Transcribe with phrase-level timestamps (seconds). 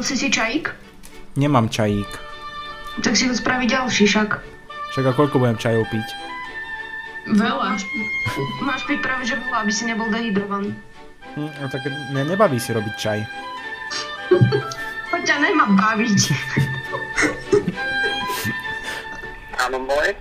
[0.00, 0.66] Spravil si si čajík?
[1.36, 2.08] Nemám čajík.
[3.04, 4.32] Tak si ho spraví ďalší však.
[4.96, 6.08] Však a koľko budem čajov piť?
[7.36, 7.76] Veľa.
[8.64, 10.72] Máš piť práve že veľa, aby si nebol dehydrovaný.
[11.36, 11.84] Hm, no tak
[12.16, 13.20] ne, nebaví si robiť čaj.
[15.12, 16.20] To ťa nemá baviť.
[19.68, 20.16] Áno, môj.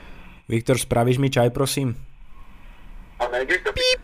[0.52, 1.96] Viktor, spravíš mi čaj, prosím?
[3.24, 4.00] A nejde to píp.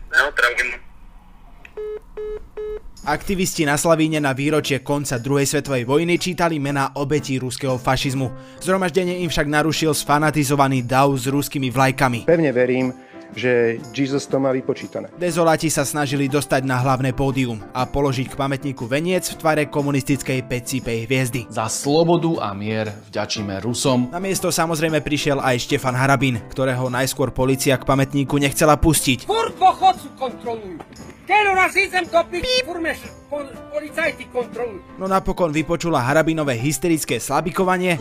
[3.06, 8.58] Aktivisti na Slavíne na výročie konca druhej svetovej vojny čítali mená obetí ruského fašizmu.
[8.58, 12.26] Zhromaždenie im však narušil sfanatizovaný dav s ruskými vlajkami.
[12.26, 12.90] Pevne verím,
[13.30, 15.06] že Jesus to má vypočítané.
[15.14, 20.42] Dezoláti sa snažili dostať na hlavné pódium a položiť k pamätníku veniec v tvare komunistickej
[20.42, 21.46] pecípej hviezdy.
[21.46, 24.10] Za slobodu a mier vďačíme Rusom.
[24.10, 29.30] Na miesto samozrejme prišiel aj Štefan Harabin, ktorého najskôr policia k pamätníku nechcela pustiť.
[29.30, 30.82] Furt pochodcu kontrolujú.
[31.26, 32.62] Terorizm to pič,
[33.74, 34.78] policajti kontrolujú.
[34.94, 37.98] No napokon vypočula Harabinové hysterické slabikovanie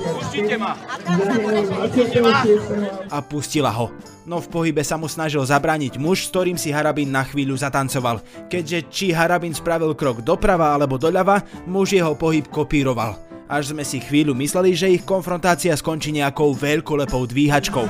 [3.09, 3.89] a pustila ho.
[4.25, 8.21] No v pohybe sa mu snažil zabrániť muž, s ktorým si Harabin na chvíľu zatancoval.
[8.49, 13.17] Keďže či Harabin spravil krok doprava alebo doľava, muž jeho pohyb kopíroval.
[13.45, 17.85] Až sme si chvíľu mysleli, že ich konfrontácia skončí nejakou veľkolepou dvíhačkou.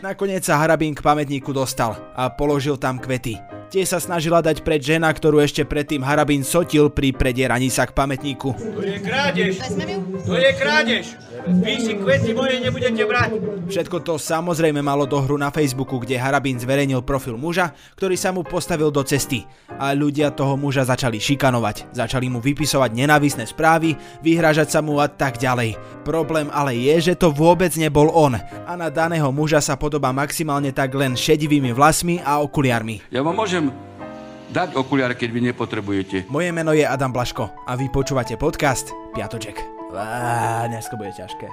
[0.00, 3.59] Nakoniec sa Harabín k pamätníku dostal a položil tam kvety.
[3.70, 7.94] Tie sa snažila dať pred žena, ktorú ešte predtým Harabín sotil pri predieraní sa k
[7.94, 8.50] pamätníku.
[8.50, 9.62] To je krádež.
[10.26, 11.04] To je krádež.
[11.46, 13.30] Vy si kvety moje nebudete brať.
[13.70, 18.42] Všetko to samozrejme malo dohru na Facebooku, kde Harabín zverejnil profil muža, ktorý sa mu
[18.42, 19.46] postavil do cesty.
[19.78, 25.08] A ľudia toho muža začali šikanovať, začali mu vypisovať nenávisné správy, vyhrážať sa mu a
[25.08, 25.78] tak ďalej.
[26.04, 30.74] Problém ale je, že to vôbec nebol on a na daného muža sa podobá maximálne
[30.74, 33.08] tak len šedivými vlasmi a okuliarmi.
[33.08, 33.59] Ja vám môžem
[34.50, 36.16] dať okuliare, keď vy nepotrebujete.
[36.32, 39.60] Moje meno je Adam Blaško a vy počúvate podcast Piatoček.
[39.92, 41.46] Á, dneska bude ťažké.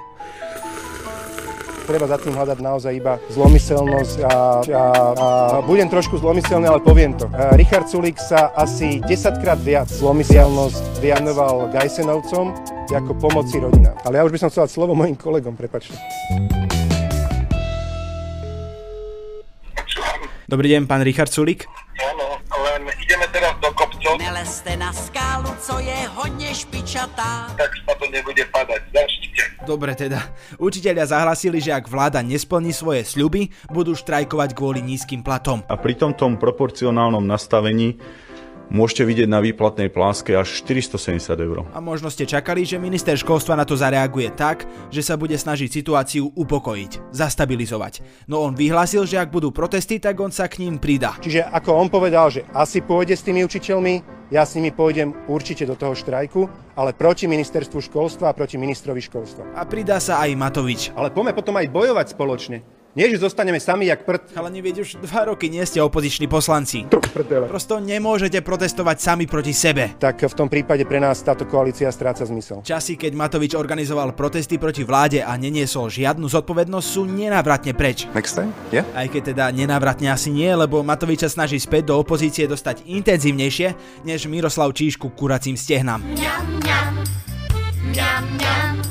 [1.88, 4.84] Treba za tým hľadať naozaj iba zlomyselnosť a, a,
[5.16, 5.26] a
[5.64, 7.24] budem trošku zlomyselný, ale poviem to.
[7.56, 12.52] Richard Sulik sa asi 10 krát viac zlomyselnosť vyjanoval Gajsenovcom
[12.92, 13.96] ako pomoci rodinám.
[14.04, 15.96] Ale ja už by som chcel dať slovo mojim kolegom, prepačte.
[20.48, 21.68] Dobrý deň, pán Richard Sulik.
[22.78, 27.50] Len ideme teraz do kopcov, Nelezte na skálu, co je hodně špičatá.
[27.58, 28.86] tak sa to nebude padať.
[28.94, 29.42] Začnite.
[29.66, 30.22] Dobre teda.
[30.62, 35.66] Učiteľia zahlasili, že ak vláda nesplní svoje sľuby, budú štrajkovať kvôli nízkym platom.
[35.66, 37.98] A pri tomto proporcionálnom nastavení
[38.68, 41.64] môžete vidieť na výplatnej pláske až 470 eur.
[41.72, 45.68] A možno ste čakali, že minister školstva na to zareaguje tak, že sa bude snažiť
[45.68, 48.26] situáciu upokojiť, zastabilizovať.
[48.28, 51.16] No on vyhlásil, že ak budú protesty, tak on sa k ním pridá.
[51.20, 55.64] Čiže ako on povedal, že asi pôjde s tými učiteľmi, ja s nimi pôjdem určite
[55.64, 59.56] do toho štrajku, ale proti ministerstvu školstva a proti ministrovi školstva.
[59.56, 60.92] A pridá sa aj Matovič.
[60.92, 62.77] Ale poďme potom aj bojovať spoločne.
[62.98, 64.34] Nie, že zostaneme sami jak prd.
[64.34, 66.82] Ale nevieť, už dva roky nie ste opoziční poslanci.
[67.46, 69.94] Prosto nemôžete protestovať sami proti sebe.
[70.02, 72.66] Tak v tom prípade pre nás táto koalícia stráca zmysel.
[72.66, 78.10] Časy, keď Matovič organizoval protesty proti vláde a neniesol žiadnu zodpovednosť, sú nenávratne preč.
[78.18, 78.50] Next time?
[78.74, 78.82] Yeah?
[78.98, 84.02] Aj keď teda nenávratne asi nie, lebo Matovič sa snaží späť do opozície dostať intenzívnejšie,
[84.10, 86.02] než Miroslav Číšku kuracím stehnám.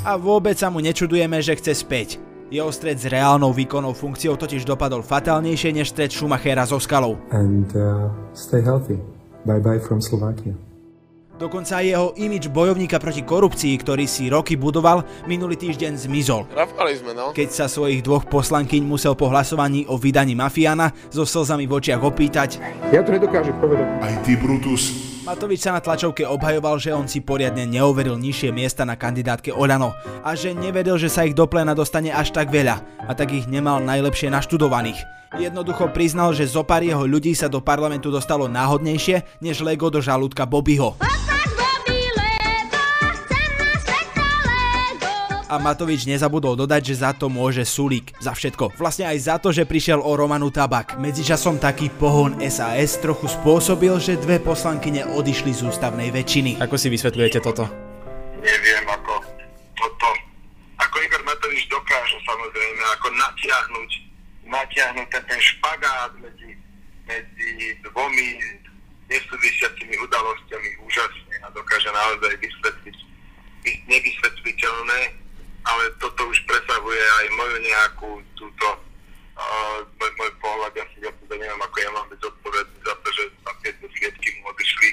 [0.07, 2.23] A vôbec sa mu nečudujeme, že chce späť.
[2.47, 7.19] Jeho stred s reálnou výkonnou funkciou totiž dopadol fatálnejšie než stred Schumachera so skalou.
[7.35, 8.95] and uh, stay healthy.
[9.43, 10.55] Bye bye from Slovakia.
[11.37, 16.49] Dokonca aj jeho imič bojovníka proti korupcii, ktorý si roky budoval, minulý týždeň zmizol.
[16.49, 17.29] Rafali sme, no.
[17.29, 22.01] Keď sa svojich dvoch poslankyň musel po hlasovaní o vydaní mafiána so slzami v očiach
[22.01, 22.57] opýtať,
[22.89, 23.85] Ja to nedokážem povedať.
[24.01, 25.13] Aj ty, Brutus.
[25.27, 29.91] Matovič sa na tlačovke obhajoval, že on si poriadne neoveril nižšie miesta na kandidátke Oľano
[30.23, 33.43] a že nevedel, že sa ich do pléna dostane až tak veľa a tak ich
[33.43, 34.95] nemal najlepšie naštudovaných.
[35.35, 39.99] Jednoducho priznal, že zo pár jeho ľudí sa do parlamentu dostalo náhodnejšie než Lego do
[39.99, 40.95] žalúdka Bobbyho.
[45.47, 48.11] A Matovič nezabudol dodať, že za to môže Sulík.
[48.19, 48.75] Za všetko.
[48.75, 50.99] Vlastne aj za to, že prišiel o Romanu Tabak.
[50.99, 56.59] Medzičasom taký pohon SAS trochu spôsobil, že dve poslankyne odišli z ústavnej väčšiny.
[56.59, 57.63] Ako si vysvetľujete toto?
[58.43, 59.23] Neviem, ako
[59.79, 60.09] toto,
[60.83, 63.91] ako Igor Matovič dokáže samozrejme, ako natiahnuť,
[64.51, 66.59] natiahnuť ten, ten špagát medzi,
[67.07, 68.35] medzi dvomi
[69.07, 72.97] nesúvisiacimi udalosťami úžasne a dokáže naozaj vysvetliť
[73.63, 75.26] vys- nevysvetliteľné,
[75.67, 78.09] ale toto už presahuje aj moju nejakú
[78.39, 78.67] túto
[79.35, 82.95] uh, môj, môj pohľad, ja si ja teda neviem, ako ja mám byť zodpovedný za
[83.03, 84.89] to, že tam tieto svietky mu odišli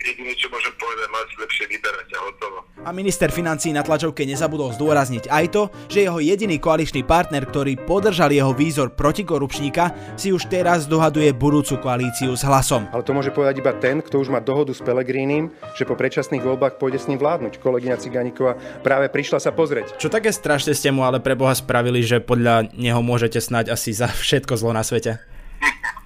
[0.00, 2.58] jediné, čo môžem povedať, mali lepšie vyberať a hotovo.
[2.80, 5.62] A minister financí na tlačovke nezabudol zdôrazniť aj to,
[5.92, 11.76] že jeho jediný koaličný partner, ktorý podržal jeho výzor protikorupčníka, si už teraz dohaduje budúcu
[11.76, 12.88] koalíciu s hlasom.
[12.90, 16.40] Ale to môže povedať iba ten, kto už má dohodu s Pelegrínim, že po predčasných
[16.40, 17.60] voľbách pôjde s ním vládnuť.
[17.60, 20.00] Kolegyňa Ciganíková práve prišla sa pozrieť.
[20.00, 23.92] Čo také strašne ste mu ale pre Boha spravili, že podľa neho môžete snať asi
[23.92, 25.20] za všetko zlo na svete?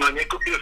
[0.00, 0.56] No nekúpil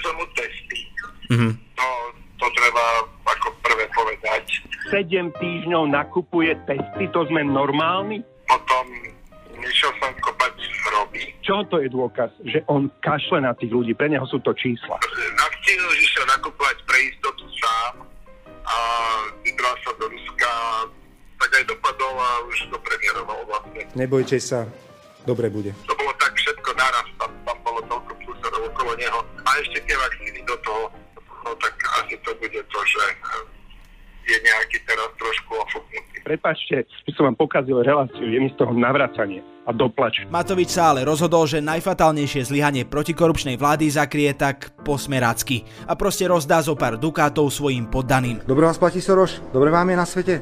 [4.98, 8.18] 7 týždňov nakupuje testy, to sme normálni?
[8.50, 8.86] Potom
[9.54, 11.22] nešiel som kopať hroby.
[11.46, 12.34] Čo to je dôkaz?
[12.42, 14.98] Že on kašle na tých ľudí, pre neho sú to čísla.
[15.38, 17.94] Nakcínu, že išiel nakupovať pre istotu sám
[18.66, 18.76] a
[19.46, 20.50] vybral sa do Ruska,
[21.38, 23.82] tak aj dopadol a už to premiéroval vlastne.
[23.94, 24.66] Nebojte sa,
[25.22, 25.78] dobre bude.
[25.86, 29.22] To bolo tak všetko naraz, tam, tam bolo toľko plusov okolo neho.
[29.46, 30.90] A ešte tie vakcíny do toho,
[31.46, 33.02] no tak asi to bude to, že
[34.28, 36.16] je nejaký teraz trošku ofuknutý.
[36.20, 40.28] Prepačte, že som vám pokazil reláciu, je mi z toho navracanie a doplač.
[40.28, 46.60] Matovič sa ale rozhodol, že najfatálnejšie zlyhanie protikorupčnej vlády zakrie tak posmerácky a proste rozdá
[46.60, 48.44] zo pár dukátov svojim poddaným.
[48.44, 49.40] Dobre vás platí Soroš?
[49.52, 50.34] Dobre vám je na svete?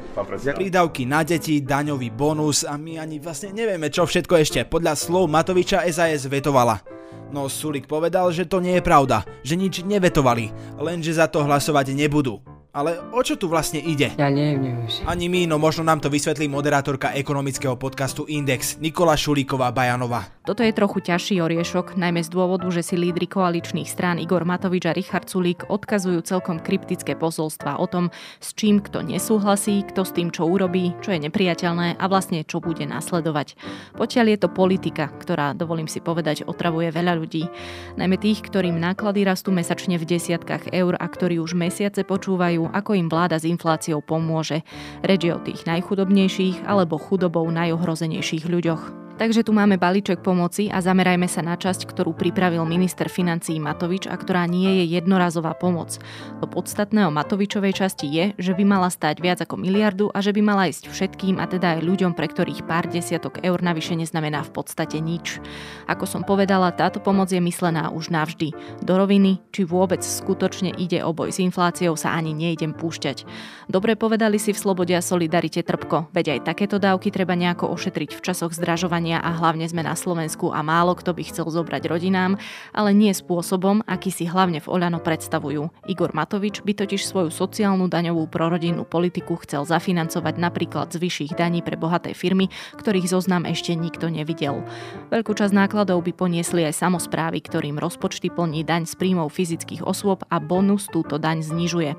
[0.55, 4.59] Prídavky na deti, daňový bonus a my ani vlastne nevieme čo všetko ešte.
[4.67, 6.83] Podľa slov Matoviča SAS vetovala.
[7.27, 11.91] No Sulik povedal, že to nie je pravda, že nič nevetovali, lenže za to hlasovať
[11.91, 12.39] nebudú.
[12.77, 14.13] Ale o čo tu vlastne ide?
[14.21, 15.01] Ja neviem už.
[15.09, 20.36] Ani my, no možno nám to vysvetlí moderátorka ekonomického podcastu Index, Nikola Šulíková Bajanova.
[20.47, 24.87] Toto je trochu ťažší oriešok, najmä z dôvodu, že si lídry koaličných strán Igor Matovič
[24.87, 30.15] a Richard Sulík odkazujú celkom kryptické posolstva o tom, s čím kto nesúhlasí, kto s
[30.15, 33.59] tým čo urobí, čo je nepriateľné a vlastne čo bude nasledovať.
[33.99, 37.51] Potiaľ je to politika, ktorá, dovolím si povedať, otravuje veľa ľudí.
[37.99, 42.95] Najmä tých, ktorým náklady rastú mesačne v desiatkách eur a ktorí už mesiace počúvajú, ako
[42.95, 44.63] im vláda s infláciou pomôže.
[45.03, 49.06] Reč je o tých najchudobnejších alebo chudobou najohrozenejších ľuďoch.
[49.17, 54.05] Takže tu máme balíček pomoci a zamerajme sa na časť, ktorú pripravil minister financí Matovič
[54.05, 55.97] a ktorá nie je jednorazová pomoc.
[56.37, 60.37] To podstatné o Matovičovej časti je, že by mala stať viac ako miliardu a že
[60.37, 64.45] by mala ísť všetkým a teda aj ľuďom, pre ktorých pár desiatok eur navyše neznamená
[64.45, 65.41] v podstate nič.
[65.89, 68.53] Ako som povedala, táto pomoc je myslená už navždy.
[68.85, 73.25] Do roviny, či vôbec skutočne ide o boj s infláciou, sa ani nejdem púšťať.
[73.65, 78.13] Dobre povedali si v Slobode a Solidarite Trpko, veď aj takéto dávky treba nejako ošetriť
[78.13, 82.35] v časoch zdražovania a hlavne sme na Slovensku a málo kto by chcel zobrať rodinám,
[82.75, 85.87] ale nie spôsobom, aký si hlavne v Oľano predstavujú.
[85.87, 91.61] Igor Matovič by totiž svoju sociálnu daňovú prorodinnú politiku chcel zafinancovať napríklad z vyšších daní
[91.63, 92.49] pre bohaté firmy,
[92.81, 94.65] ktorých zoznam ešte nikto nevidel.
[95.13, 100.25] Veľkú časť nákladov by poniesli aj samozprávy, ktorým rozpočty plní daň z príjmov fyzických osôb
[100.33, 101.93] a bonus túto daň znižuje.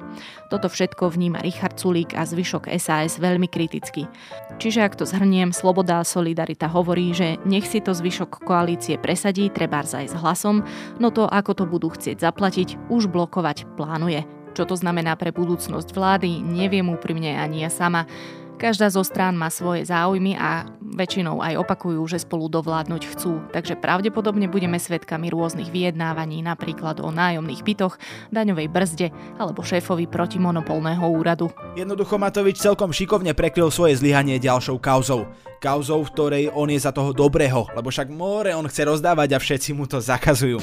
[0.51, 4.11] Toto všetko vníma Richard Sulík a zvyšok SAS veľmi kriticky.
[4.59, 9.49] Čiže ak to zhrniem, Sloboda a Solidarita hovorí, že nech si to zvyšok koalície presadí,
[9.49, 10.67] treba aj s hlasom,
[10.99, 14.27] no to ako to budú chcieť zaplatiť, už blokovať plánuje.
[14.59, 18.11] Čo to znamená pre budúcnosť vlády, neviem úprimne ani ja sama.
[18.59, 23.79] Každá zo strán má svoje záujmy a väčšinou aj opakujú, že spolu dovládnuť chcú, takže
[23.79, 28.03] pravdepodobne budeme svedkami rôznych vyjednávaní, napríklad o nájomných bytoch,
[28.35, 31.55] daňovej brzde alebo šéfovi protimonopolného úradu.
[31.79, 35.31] Jednoducho Matovič celkom šikovne prekryl svoje zlyhanie ďalšou kauzou.
[35.63, 39.43] Kauzou, v ktorej on je za toho dobrého, lebo však more on chce rozdávať a
[39.43, 40.59] všetci mu to zakazujú.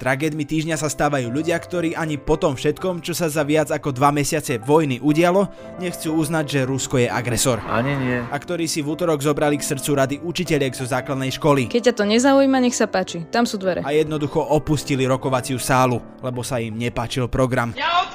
[0.00, 3.92] Tragédmi týždňa sa stávajú ľudia, ktorí ani po tom všetkom, čo sa za viac ako
[3.92, 7.60] dva mesiace vojny udialo, nechcú uznať, že Rusko je agresor.
[7.68, 8.16] Ani nie.
[8.16, 11.68] A ktorí si v útorok zobrali k srdcu rady učiteľiek zo základnej školy.
[11.68, 13.28] Keď ťa to nezaujíma, nech sa páči.
[13.28, 13.84] Tam sú dvere.
[13.84, 17.76] A jednoducho opustili rokovaciu sálu, lebo sa im nepáčil program.
[17.76, 18.08] Ja!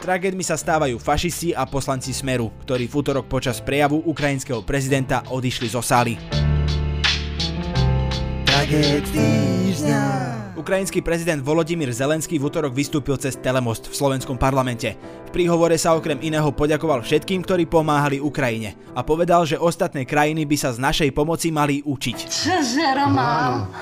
[0.00, 5.68] Tragédmi sa stávajú fašisti a poslanci Smeru, ktorí v útorok počas prejavu ukrajinského prezidenta odišli
[5.68, 6.16] zo sály.
[8.48, 10.49] Tragéd týždňa.
[10.60, 14.92] Ukrajinský prezident Volodymyr Zelenský v útorok vystúpil cez telemost v slovenskom parlamente.
[15.24, 20.44] V príhovore sa okrem iného poďakoval všetkým, ktorí pomáhali Ukrajine a povedal, že ostatné krajiny
[20.44, 22.16] by sa z našej pomoci mali učiť.
[22.28, 23.72] Čože, Román?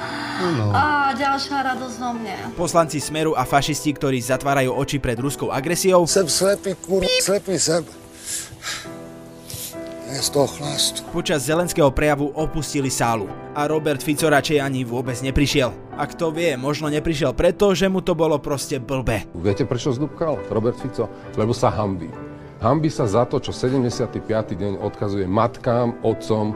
[0.71, 2.35] Á, ďalšia radosť vo mne.
[2.55, 7.03] Poslanci Smeru a fašisti, ktorí zatvárajú oči pred ruskou agresiou, Sem slepý, kur...
[7.03, 7.83] slepý sem.
[10.19, 11.07] Je z toho chlastu.
[11.15, 15.71] počas zelenského prejavu opustili sálu a Robert Fico radšej ani vôbec neprišiel.
[15.95, 19.31] A kto vie, možno neprišiel preto, že mu to bolo proste blbe.
[19.39, 21.07] Viete, prečo zdúbkal Robert Fico?
[21.39, 22.11] Lebo sa hambí.
[22.59, 24.19] Hambí sa za to, čo 75.
[24.59, 26.51] deň odkazuje matkám, otcom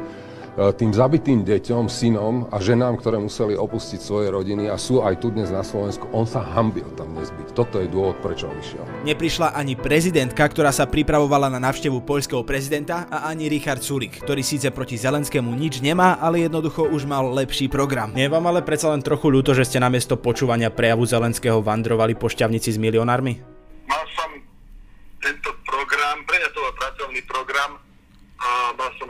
[0.53, 5.33] tým zabitým deťom, synom a ženám, ktoré museli opustiť svoje rodiny a sú aj tu
[5.33, 7.57] dnes na Slovensku, on sa hambil tam dnes byť.
[7.57, 8.85] Toto je dôvod, prečo odišiel.
[9.09, 14.45] Neprišla ani prezidentka, ktorá sa pripravovala na návštevu poľského prezidenta a ani Richard Sulik, ktorý
[14.45, 18.13] síce proti Zelenskému nič nemá, ale jednoducho už mal lepší program.
[18.13, 22.29] Nie vám ale predsa len trochu ľúto, že ste namiesto počúvania prejavu Zelenského vandrovali po
[22.29, 23.41] šťavnici s milionármi?
[23.89, 24.37] Mal som
[25.17, 27.81] tento program, pre mňa to bol pracovný program,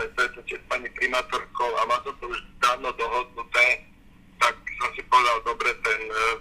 [0.00, 3.66] aj stretnutie s pani primátorkou a som to už dávno dohodnuté,
[4.38, 6.36] tak som si povedal, dobre, ten uh,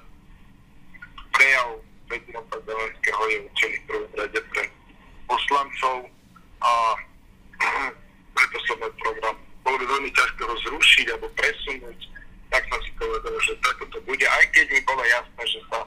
[1.36, 1.70] prejav
[2.08, 4.63] prezidenta Zelenského je určený v prvom rade pre
[5.27, 5.96] poslancov
[6.60, 6.72] a
[8.36, 9.36] preto som môj program.
[9.62, 12.00] Bolo by veľmi ťažké ho zrušiť alebo presunúť,
[12.51, 15.79] tak som si povedal, že takto to bude, aj keď mi bolo jasné, že sa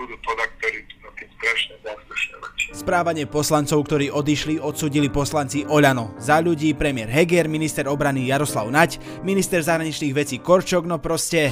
[0.00, 2.56] budú podaktori na tým strašne zastrašovať.
[2.70, 6.14] Správanie poslancov, ktorí odišli, odsudili poslanci Oľano.
[6.22, 11.50] Za ľudí premiér Heger, minister obrany Jaroslav Nať, minister zahraničných vecí Korčok, no proste...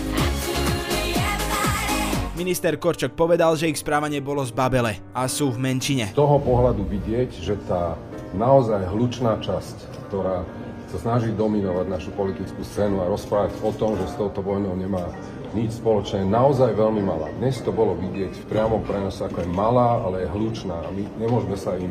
[2.39, 6.15] Minister Korčok povedal, že ich správanie bolo zbabele a sú v menšine.
[6.15, 7.99] Z toho pohľadu vidieť, že tá
[8.39, 10.47] naozaj hlučná časť, ktorá
[10.95, 15.11] sa snaží dominovať našu politickú scénu a rozprávať o tom, že s touto vojnou nemá
[15.57, 17.33] nič spoločné, naozaj veľmi malá.
[17.40, 21.05] Dnes to bolo vidieť v priamom prenose, ako je malá, ale je hlučná a my
[21.17, 21.88] nemôžeme sa im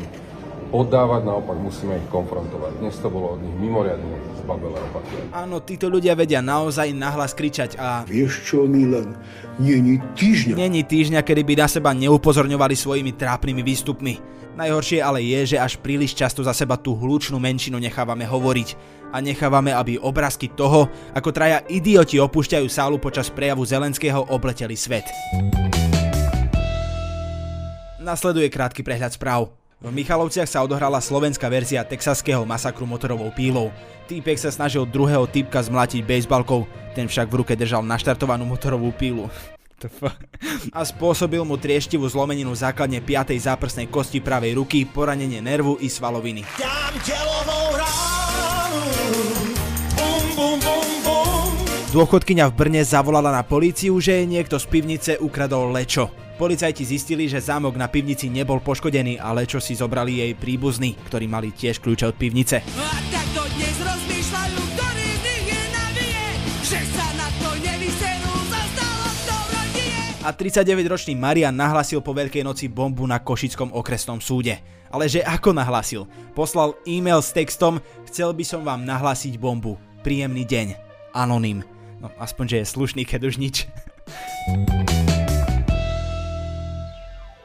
[0.70, 2.80] oddávať, naopak musíme ich konfrontovať.
[2.80, 5.28] Dnes to bolo od nich mimoriadne zbabelé opatrenie.
[5.32, 8.04] Áno, títo ľudia vedia naozaj nahlas kričať a...
[8.04, 9.16] Vieš čo, Milan,
[9.56, 10.54] není týždňa.
[10.56, 14.14] Není týždňa, kedy by na seba neupozorňovali svojimi trápnymi výstupmi.
[14.58, 18.74] Najhoršie ale je, že až príliš často za seba tú hlučnú menšinu nechávame hovoriť
[19.14, 25.06] a nechávame, aby obrázky toho, ako traja idioti opúšťajú sálu počas prejavu Zelenského, obleteli svet.
[28.02, 29.57] Nasleduje krátky prehľad správ.
[29.78, 33.70] V Michalovciach sa odohrala slovenská verzia texaského masakru motorovou pílou.
[34.10, 36.66] Týpek sa snažil druhého typka zmlatiť bejsbalkou,
[36.98, 39.30] ten však v ruke držal naštartovanú motorovú pílu.
[40.74, 43.38] A spôsobil mu trieštivú zlomeninu základne 5.
[43.38, 46.42] záprsnej kosti pravej ruky, poranenie nervu i svaloviny.
[51.94, 56.10] Dôchodkyňa v Brne zavolala na políciu, že jej niekto z pivnice ukradol lečo.
[56.38, 61.26] Policajti zistili, že zámok na pivnici nebol poškodený, ale čo si zobrali jej príbuzní, ktorí
[61.26, 62.62] mali tiež kľúče od pivnice.
[62.62, 65.62] A takto dnes rozmýšľajú, ktorý z nich je
[66.62, 68.34] že sa na to nevyserú,
[70.22, 74.62] A 39-ročný Marian nahlasil po Veľkej noci bombu na Košickom okresnom súde.
[74.94, 76.06] Ale že ako nahlasil?
[76.38, 79.74] Poslal e-mail s textom Chcel by som vám nahlásiť bombu.
[80.06, 80.78] Príjemný deň.
[81.16, 81.66] Anonym.
[81.98, 83.66] No aspoň, že je slušný, keď už nič.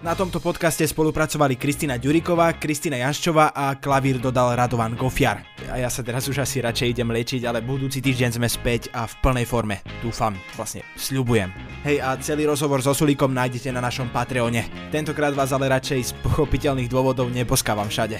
[0.04, 5.48] Na tomto podcaste spolupracovali Kristina Ďuriková, Kristina Jaščová a klavír dodal Radovan Gofiar.
[5.72, 9.08] A ja sa teraz už asi radšej idem liečiť, ale budúci týždeň sme späť a
[9.08, 9.80] v plnej forme.
[10.04, 11.56] Dúfam, vlastne sľubujem.
[11.88, 14.92] Hej a celý rozhovor so Sulíkom nájdete na našom Patreone.
[14.92, 18.20] Tentokrát vás ale radšej z pochopiteľných dôvodov neposkávam všade.